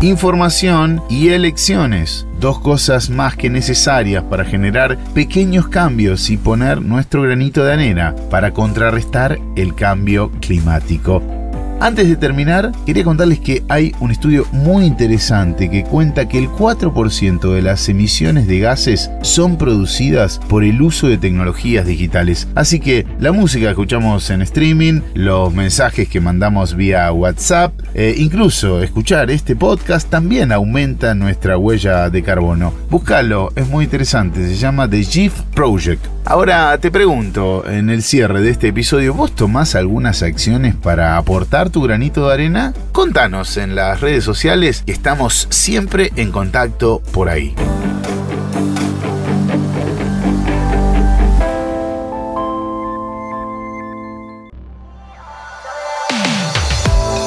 información 0.08 1.02
y 1.10 1.30
elecciones, 1.30 2.28
dos 2.40 2.60
cosas 2.60 3.10
más 3.10 3.36
que 3.38 3.50
necesarias 3.50 4.24
para 4.24 4.44
generar 4.44 4.98
pequeños 5.14 5.68
cambios 5.70 6.30
y 6.30 6.38
poner 6.38 6.82
nuestro 6.82 7.22
granito 7.22 7.64
de 7.64 7.74
arena 7.74 8.16
para 8.30 8.52
contrarrestar 8.52 9.40
el 9.56 9.76
cambio 9.76 10.32
climático. 10.42 11.43
Antes 11.84 12.08
de 12.08 12.16
terminar, 12.16 12.72
quería 12.86 13.04
contarles 13.04 13.42
que 13.42 13.62
hay 13.68 13.94
un 14.00 14.10
estudio 14.10 14.48
muy 14.54 14.86
interesante 14.86 15.70
que 15.70 15.84
cuenta 15.84 16.30
que 16.30 16.38
el 16.38 16.48
4% 16.48 17.54
de 17.54 17.62
las 17.62 17.90
emisiones 17.90 18.48
de 18.48 18.60
gases 18.60 19.12
son 19.22 19.58
producidas 19.58 20.40
por 20.48 20.64
el 20.64 20.82
uso 20.82 21.10
de 21.10 21.18
tecnologías 21.18 21.86
digitales. 21.86 22.48
Así 22.56 22.80
que 22.80 23.06
la 23.20 23.34
música 23.34 23.66
que 23.66 23.72
escuchamos 23.72 24.30
en 24.30 24.42
streaming, 24.44 25.02
los 25.14 25.54
mensajes 25.54 26.08
que 26.08 26.22
mandamos 26.22 26.74
vía 26.74 27.12
WhatsApp, 27.12 27.74
e 27.94 28.16
incluso 28.18 28.82
escuchar 28.82 29.30
este 29.30 29.58
podcast 29.58 30.10
también 30.10 30.54
aumenta 30.54 31.14
nuestra 31.16 31.58
huella 31.58 32.10
de 32.10 32.24
carbono. 32.24 32.74
Búscalo, 32.90 33.52
es 33.58 33.68
muy 33.68 33.84
interesante, 33.84 34.48
se 34.48 34.56
llama 34.56 34.90
The 34.90 35.04
GIF 35.04 35.34
Project. 35.54 36.06
Ahora 36.26 36.78
te 36.78 36.90
pregunto, 36.90 37.68
en 37.68 37.90
el 37.90 38.02
cierre 38.02 38.42
de 38.42 38.50
este 38.50 38.70
episodio, 38.70 39.14
¿vos 39.14 39.36
tomás 39.36 39.76
algunas 39.76 40.24
acciones 40.24 40.74
para 40.74 41.18
aportar 41.18 41.70
tu 41.70 41.82
granito 41.82 42.28
de 42.28 42.34
arena? 42.34 42.74
Contanos 42.94 43.58
en 43.58 43.76
las 43.76 44.00
redes 44.00 44.24
sociales, 44.24 44.84
estamos 44.88 45.48
siempre 45.50 46.14
en 46.16 46.32
contacto 46.32 47.02
por 47.12 47.28
ahí. 47.28 47.54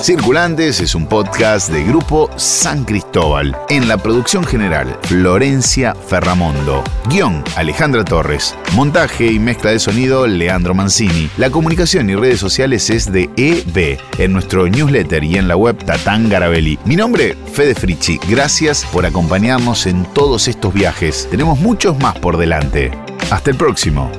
Circulantes 0.06 0.78
es 0.78 0.94
un 0.94 1.08
podcast 1.08 1.68
de 1.68 1.82
Grupo 1.82 2.30
San 2.36 2.84
Cristóbal. 2.84 3.56
En 3.68 3.88
la 3.88 3.96
producción 3.96 4.44
general, 4.44 4.96
Florencia 5.02 5.96
Ferramondo. 5.96 6.84
Guión, 7.10 7.42
Alejandra 7.56 8.04
Torres. 8.04 8.54
Montaje 8.76 9.26
y 9.26 9.40
mezcla 9.40 9.72
de 9.72 9.80
sonido, 9.80 10.28
Leandro 10.28 10.74
Mancini. 10.74 11.28
La 11.38 11.50
comunicación 11.50 12.08
y 12.08 12.14
redes 12.14 12.38
sociales 12.38 12.88
es 12.88 13.10
de 13.10 13.28
EB. 13.36 13.98
En 14.18 14.32
nuestro 14.32 14.68
newsletter 14.68 15.24
y 15.24 15.38
en 15.38 15.48
la 15.48 15.56
web 15.56 15.76
Tatán 15.84 16.28
Garabelli. 16.28 16.78
Mi 16.84 16.94
nombre, 16.94 17.36
Fede 17.52 17.74
Frichi. 17.74 18.20
Gracias 18.28 18.84
por 18.92 19.06
acompañarnos 19.06 19.88
en 19.88 20.04
todos 20.14 20.46
estos 20.46 20.72
viajes. 20.72 21.26
Tenemos 21.32 21.58
muchos 21.58 21.98
más 21.98 22.16
por 22.16 22.36
delante. 22.36 22.92
Hasta 23.32 23.50
el 23.50 23.56
próximo. 23.56 24.12